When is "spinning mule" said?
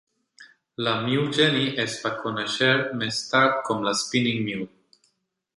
4.05-4.71